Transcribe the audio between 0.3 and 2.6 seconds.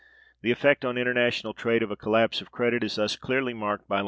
The effect on international trade of a collapse of